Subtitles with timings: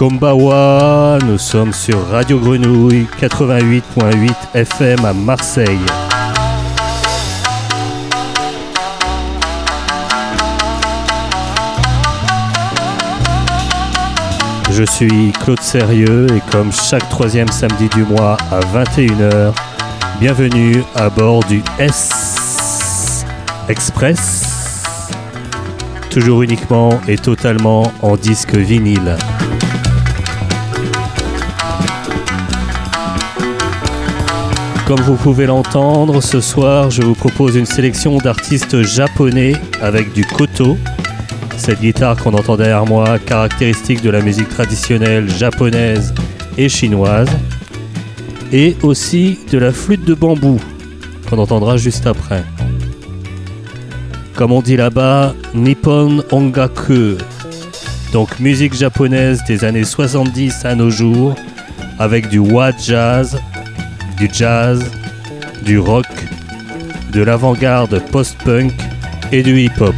[0.00, 5.78] Kombawa, nous sommes sur Radio Grenouille 88.8 FM à Marseille.
[14.70, 19.52] Je suis Claude Sérieux et comme chaque troisième samedi du mois à 21h,
[20.18, 23.26] bienvenue à bord du S
[23.68, 24.94] Express,
[26.08, 29.18] toujours uniquement et totalement en disque vinyle.
[34.90, 40.24] Comme vous pouvez l'entendre, ce soir je vous propose une sélection d'artistes japonais avec du
[40.24, 40.76] koto,
[41.56, 46.12] cette guitare qu'on entend derrière moi, caractéristique de la musique traditionnelle japonaise
[46.58, 47.28] et chinoise,
[48.52, 50.60] et aussi de la flûte de bambou
[51.28, 52.42] qu'on entendra juste après.
[54.34, 57.16] Comme on dit là-bas, Nippon Ongaku,
[58.12, 61.36] donc musique japonaise des années 70 à nos jours,
[62.00, 63.38] avec du wa jazz,
[64.20, 64.84] du jazz,
[65.62, 66.04] du rock,
[67.10, 68.74] de l'avant-garde post-punk
[69.32, 69.94] et du hip-hop.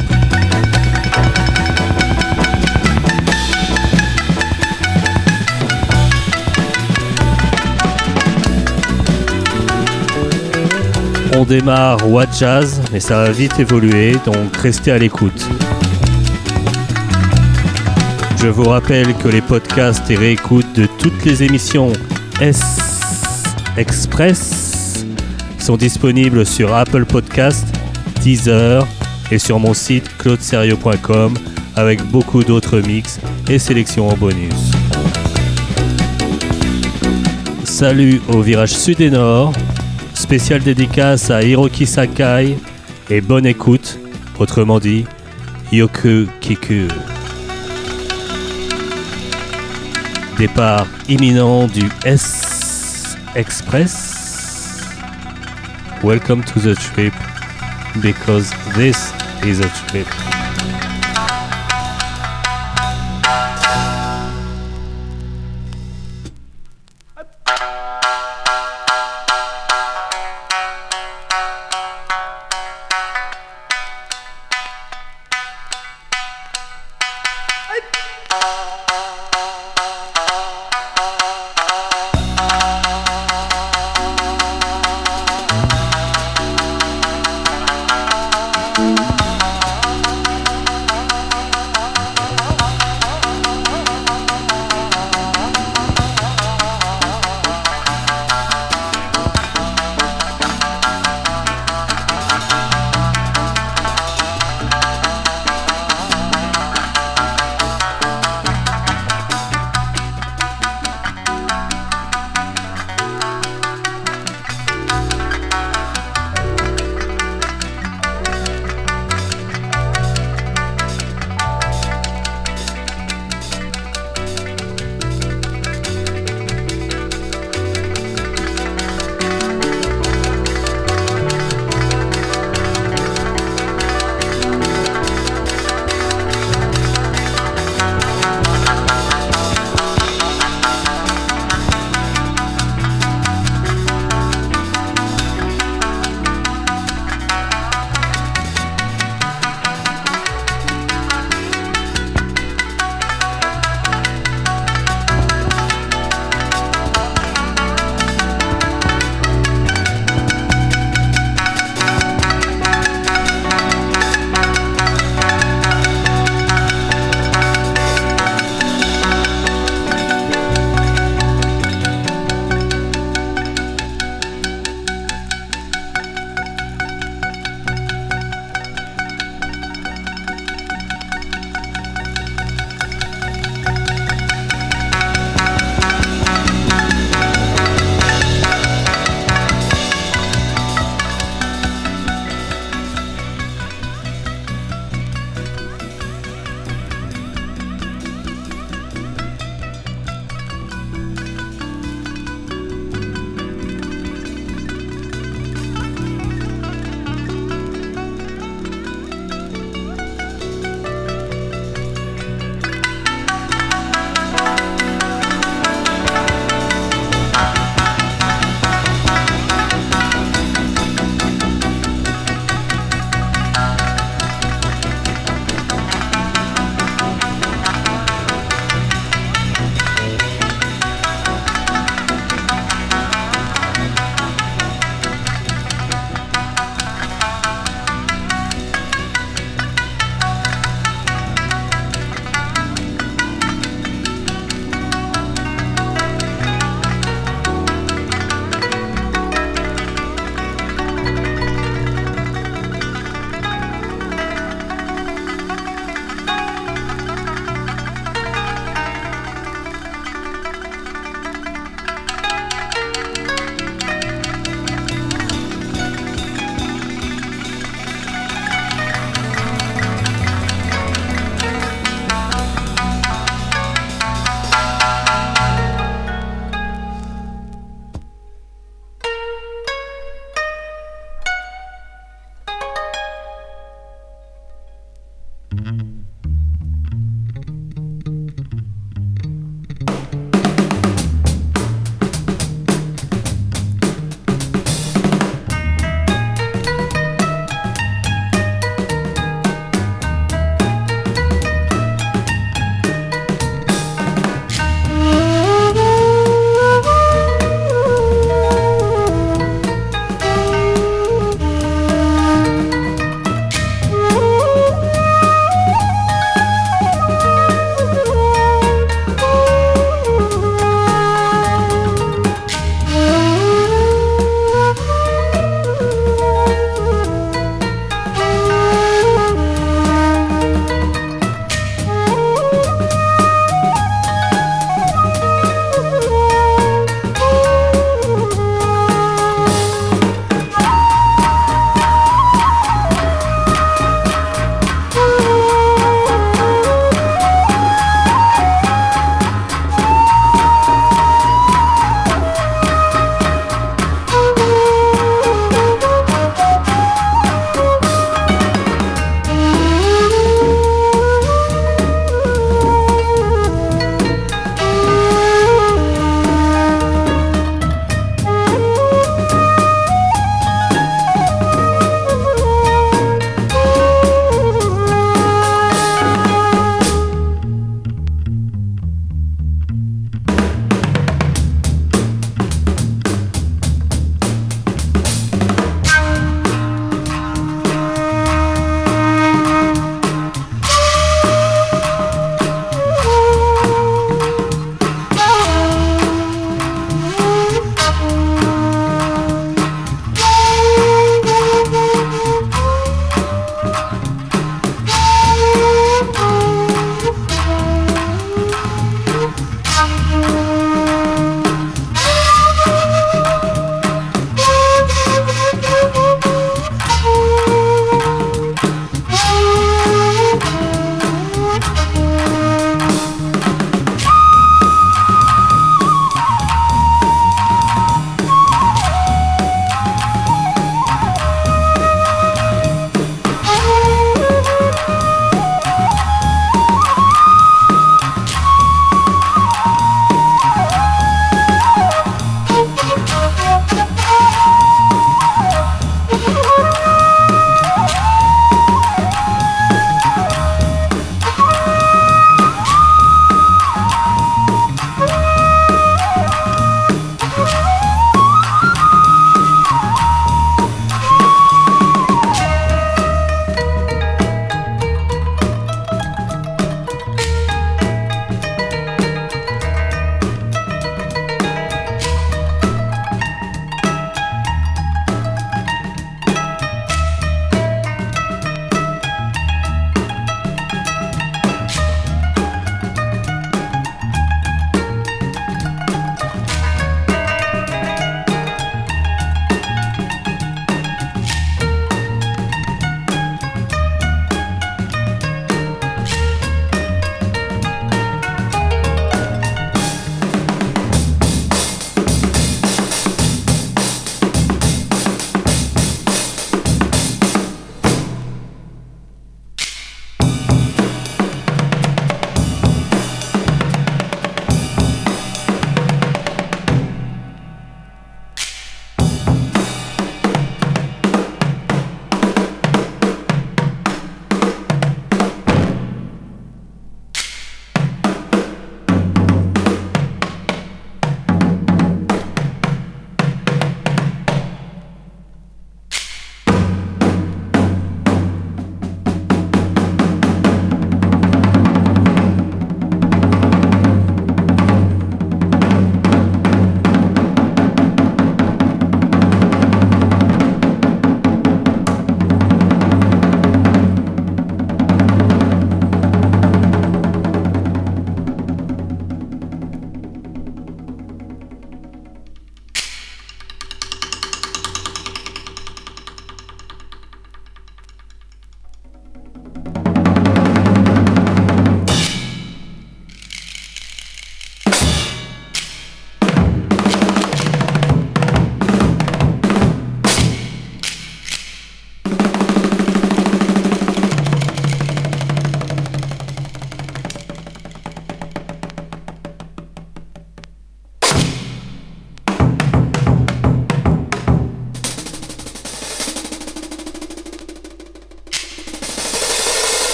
[11.35, 15.49] On démarre What Jazz, mais ça va vite évoluer, donc restez à l'écoute.
[18.41, 21.91] Je vous rappelle que les podcasts et réécoutes de toutes les émissions
[22.39, 22.82] S
[23.75, 25.03] Express
[25.57, 27.65] sont disponibles sur Apple Podcast,
[28.21, 28.87] Deezer
[29.31, 31.33] et sur mon site claudeserio.com
[31.75, 34.53] avec beaucoup d'autres mix et sélections en bonus.
[37.63, 39.53] Salut au virage sud et nord,
[40.13, 42.55] spécial dédicace à Hiroki Sakai
[43.09, 43.97] et bonne écoute,
[44.37, 45.05] autrement dit,
[45.71, 46.87] Yoku Kiku.
[50.37, 52.52] Départ imminent du S
[53.35, 54.93] Express.
[56.03, 57.13] Welcome to the trip
[57.99, 59.11] because this
[59.43, 60.32] is a trip.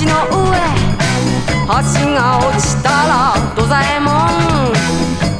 [0.00, 0.58] 橋の上
[1.66, 1.70] 橋
[2.14, 4.72] が落ちたら土ザエモン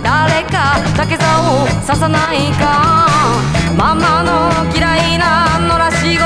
[0.01, 3.09] 誰か竹竿を刺さないか。
[3.77, 6.25] ママの嫌いな野良仕事。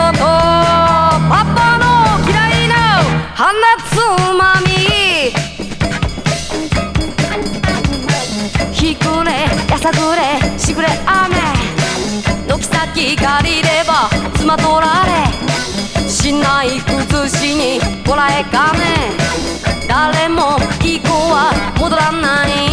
[1.30, 1.84] パパの
[2.28, 2.74] 嫌いな
[3.34, 3.48] 花
[3.88, 3.96] つ
[4.36, 4.68] まみ。
[8.72, 11.34] ひくれやさぐれしぐれ雨。
[12.46, 15.27] 軒先借りれば妻取られ。
[16.28, 19.16] しない崩しにこらえかね
[19.88, 22.67] 誰も以降は戻らない。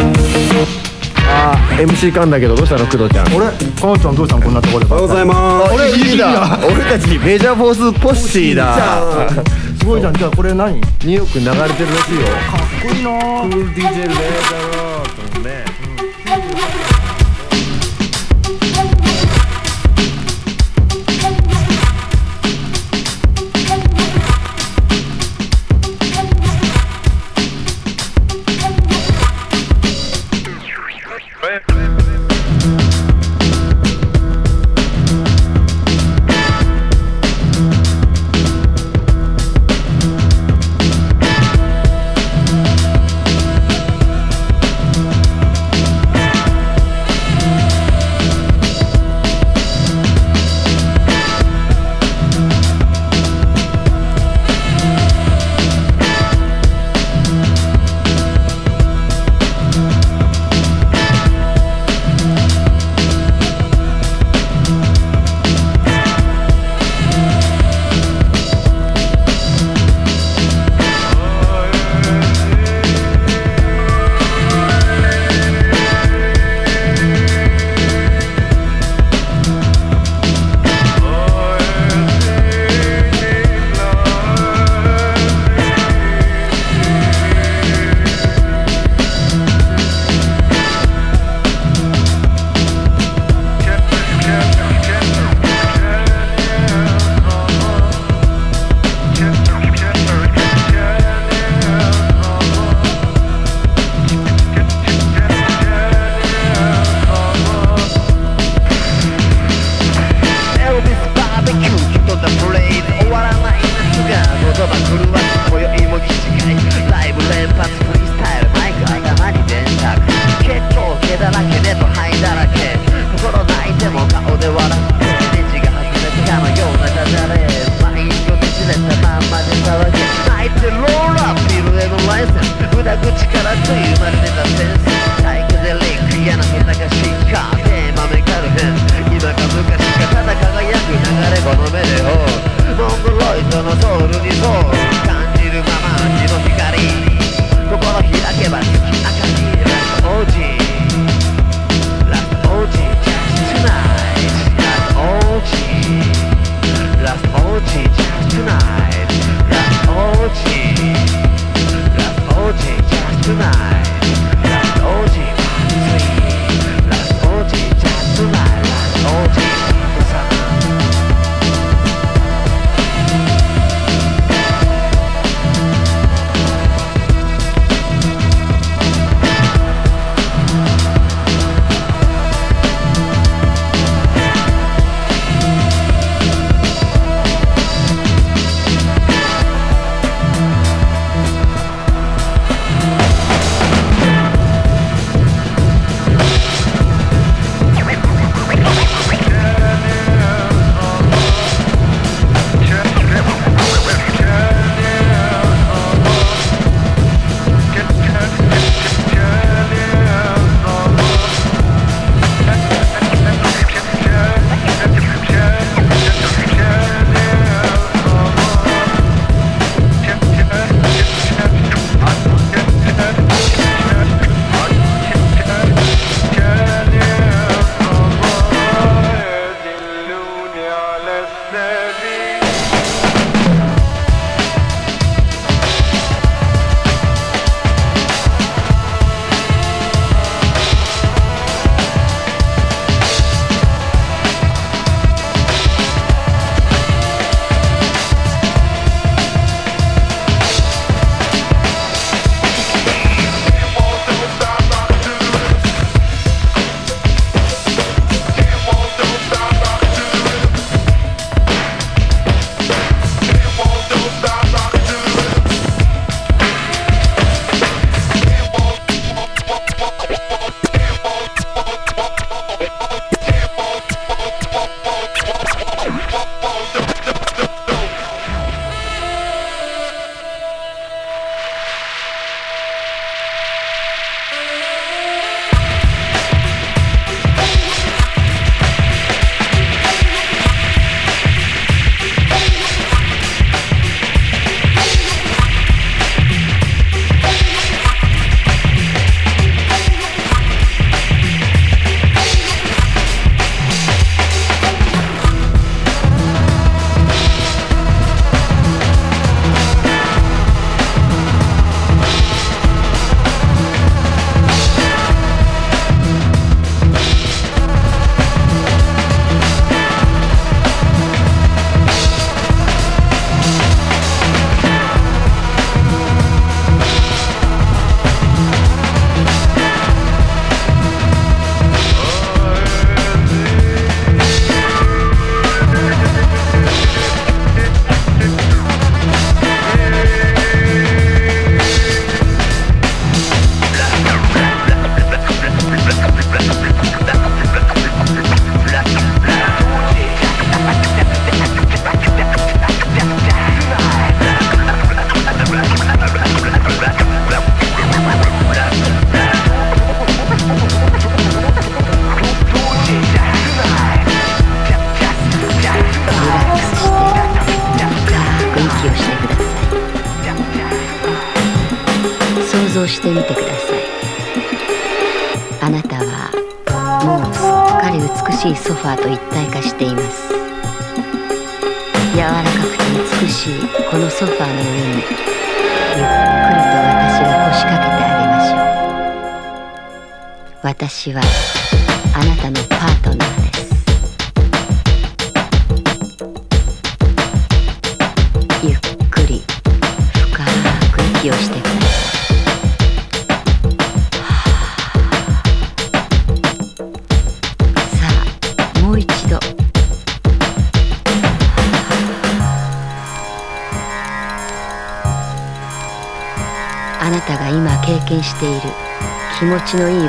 [1.75, 3.35] あ MC かんだけどどうしたの工藤ちゃん？
[3.35, 3.53] 俺か
[3.87, 5.73] のちゃんどうしたのこんなところでおはようございます。
[5.73, 6.59] 俺いいだ。
[6.63, 9.19] 俺たちメジャーフォースポッシーだ。
[9.77, 10.13] すごいじゃん。
[10.13, 10.75] じゃあこれ何？
[10.75, 12.27] ニューヨークに流れてるらしいよ。
[12.27, 13.09] かっこいいな。
[13.43, 14.84] クール DJ レーザー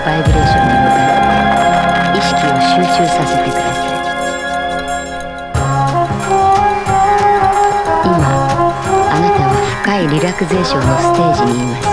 [0.06, 3.98] バイブレーションに向かって意識を集中させてください
[8.06, 8.14] 今
[9.10, 9.50] あなたは
[9.82, 11.86] 深いリラクゼーションのステージにいます。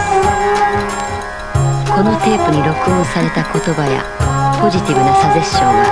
[1.93, 4.01] このテープに録音された言葉や
[4.61, 5.85] ポジティブなサジェッションが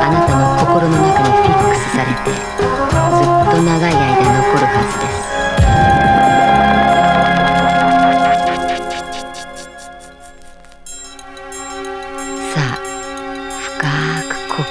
[0.00, 4.45] あなたの心の中にフィックスされてずっと長い間残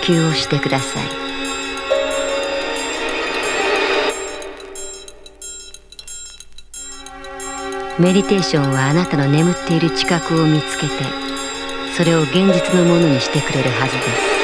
[0.05, 1.05] 吸をしてください。
[7.97, 10.93] メディテーションはあなたの眠っている知覚を見つけて
[11.95, 14.34] それを現実のものにしてくれるはずです。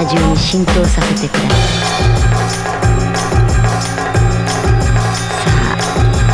[0.00, 1.50] 体中に浸透させてください
[5.36, 5.76] さあ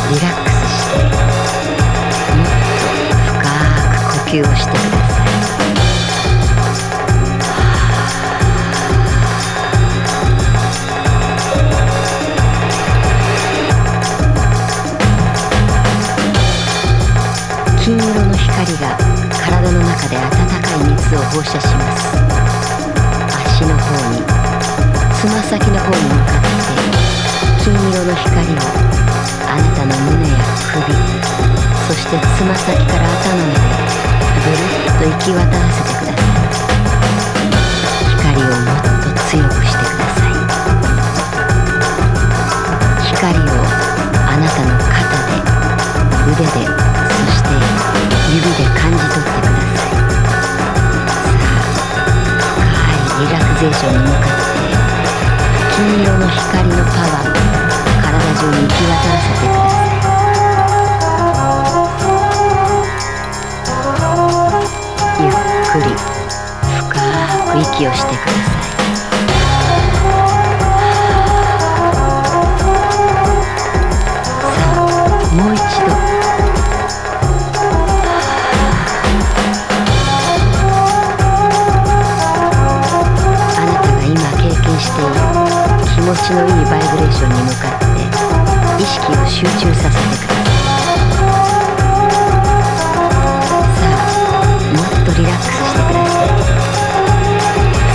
[0.09, 2.87] リラックスしてもっと
[3.27, 5.27] 深く呼吸をしてください
[17.83, 18.95] 金色の光が
[19.43, 20.21] 体の中で温
[20.61, 22.26] かい熱を放射します
[23.97, 24.21] 足の方に
[25.17, 26.53] つま先の方に向かって
[27.63, 28.61] 金色の光を
[29.49, 30.33] あなたの胸や
[30.71, 30.85] 首
[31.87, 33.65] そしてつま先から頭まで
[34.45, 36.29] ぐるっと行き渡らせてください
[38.17, 40.33] 光をもっと強くしてください。
[43.01, 43.41] 光を
[44.27, 44.93] あなたの肩
[45.25, 45.41] で
[46.31, 47.49] 腕でそして
[48.33, 49.46] 指で感じ取ってください。
[53.59, 54.27] ゼーションに向かって
[55.75, 57.33] 金色の光のパワーを
[58.03, 60.05] 体中に行き渡らせてください。
[65.23, 65.31] ゆっ
[65.71, 65.89] くり
[66.77, 67.01] 深
[67.51, 68.76] く息をしてください。
[86.07, 87.85] 持ちのいいバイブレーションに向かって。
[88.81, 90.45] 意識を集中させてください
[93.75, 96.31] さあもっとリラックスしてください。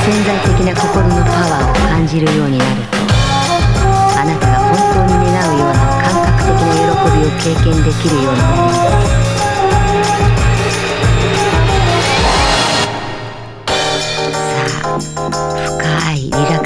[0.05, 2.71] 潜在的な心のパワーを感じるようになる。
[2.83, 2.99] と
[4.21, 9.32] あなたが本当に願うような感覚的な喜びを経験できるようになります。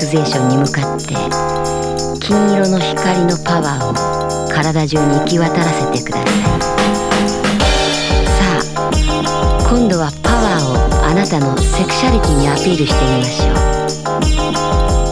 [0.06, 1.14] ゼーションに向かって
[2.24, 6.34] 金色の光のパワーを体中に行き渡らせてください。
[8.30, 8.38] さ
[8.76, 8.86] あ
[9.68, 13.52] 今度はパワーをあなたのセクシャリティにアピールしてみましょ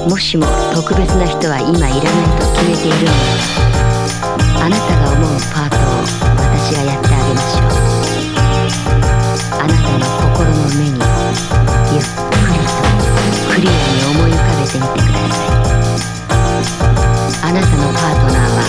[0.07, 0.11] う。
[0.11, 2.01] もしも特別な人は今いらない
[2.38, 3.18] と決めているのな
[4.61, 6.07] らあなたが思うパートを
[6.38, 7.74] 私がやってあげましょう。
[9.59, 11.03] あなたの心の目に
[11.90, 12.78] ゆっくりと
[13.55, 13.74] クリアに
[14.14, 14.54] 思い浮かべ
[17.55, 18.67] なたのパートナーは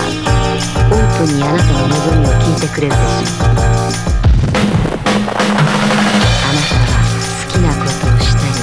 [0.94, 3.66] オープンにあなたの望みを聞いてくれるでしょうあな
[6.62, 6.94] たは
[7.42, 8.62] 好きなことをしたり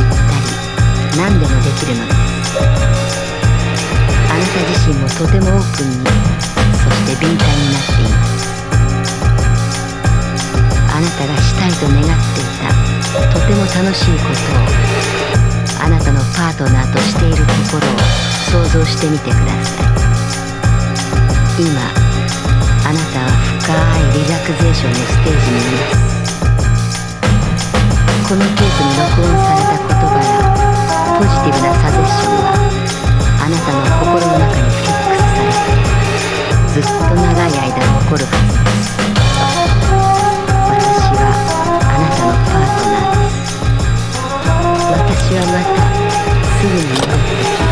[0.00, 2.56] 言ったり何でもできるのです
[4.32, 6.08] あなた自身もとてもオープンに
[6.72, 8.48] そして敏感になっています
[10.88, 12.72] あなたがしたいと願っていた
[13.28, 15.13] とても楽しいことを
[15.84, 17.42] あなたのパートナーとしていると
[17.76, 18.00] ころを
[18.48, 19.92] 想像してみてください
[21.60, 21.68] 今
[22.88, 23.28] あなたは
[23.60, 26.24] 深いリラクゼーションのステージにいます。
[28.28, 30.32] このテープに録音された言葉や
[31.18, 32.56] ポジティブなサジェッションは
[33.40, 38.63] あなたの心の中にフィックスされてずっと長い間残るはず。
[45.24, 46.84] 私はまたすぐに。
[46.84, 47.64] 戻ってきま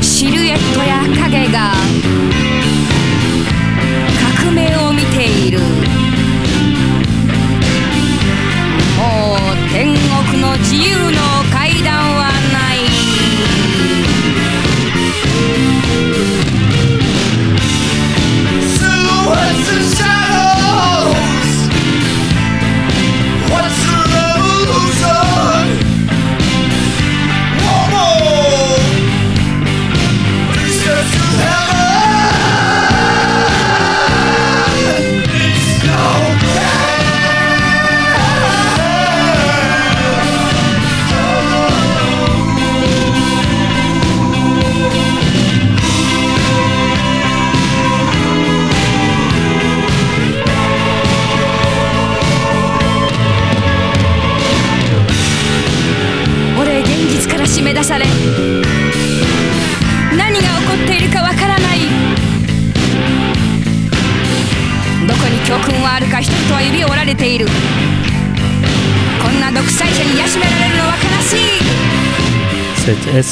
[0.00, 1.72] すシルエットや影が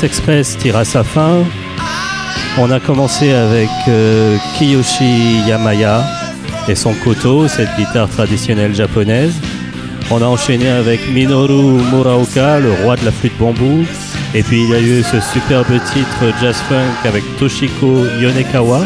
[0.04, 1.44] Cette S-Express tire à sa fin.
[2.58, 6.04] On a commencé avec euh, Kiyoshi Yamaya
[6.68, 9.32] et son koto, cette guitare traditionnelle japonaise.
[10.10, 13.86] On a enchaîné avec Minoru Muraoka, le roi de la flûte bambou.
[14.34, 18.82] Et puis il y a eu ce superbe titre jazz funk avec Toshiko Yonekawa.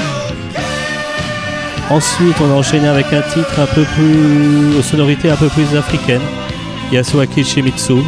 [1.91, 5.77] Ensuite, on a enchaîné avec un titre un peu plus aux sonorités un peu plus
[5.77, 6.23] africaines,
[6.93, 8.05] Yasuaki Shimizu,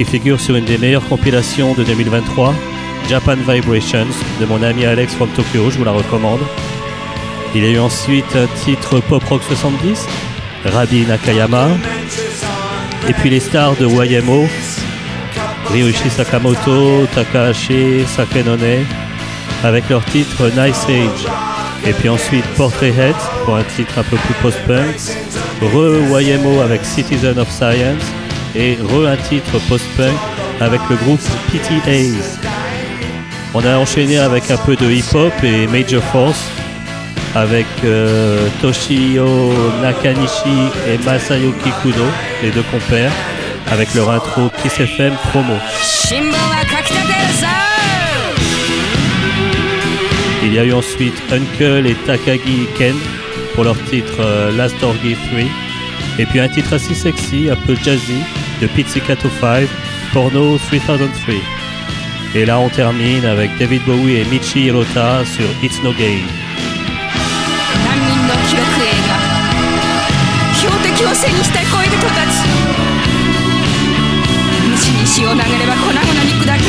[0.00, 2.54] qui figure sur une des meilleures compilations de 2023,
[3.10, 4.06] Japan Vibrations,
[4.40, 6.40] de mon ami Alex from Tokyo, je vous la recommande.
[7.54, 10.06] Il y a eu ensuite un titre pop rock 70,
[10.64, 11.68] Rabi Nakayama,
[13.10, 14.46] et puis les stars de YMO,
[15.70, 18.86] Ryuichi Sakamoto, Takahashi, Sakenone,
[19.62, 21.26] avec leur titre Nice Age.
[21.86, 24.96] Et puis ensuite Portrait Head pour un titre un peu plus post-punk,
[25.60, 28.19] Re YMO avec Citizen of Science
[28.54, 30.14] et re un titre post-punk
[30.60, 31.20] avec le groupe
[31.50, 32.38] PTAs.
[33.54, 36.50] On a enchaîné avec un peu de hip-hop et Major Force
[37.34, 42.04] avec euh, Toshio Nakanishi et Masayuki Kudo,
[42.42, 43.12] les deux compères,
[43.70, 45.54] avec leur intro Kiss FM promo.
[50.42, 52.96] Il y a eu ensuite Uncle et Takagi Ken
[53.54, 55.40] pour leur titre euh, Last Orgy 3.
[56.18, 58.24] Et puis un titre assez sexy, un peu jazzy,
[58.61, 59.67] de Pizzicato 5,
[60.13, 61.35] Porno 3003.
[62.35, 66.27] Et là on termine avec David Bowie et Michi Hirota sur It's No Game.
[67.85, 69.35] 難民の記録映画
[70.53, 72.33] 標的を背にした恋人たち
[74.71, 76.63] 虫に石を投げれば粉々に砕け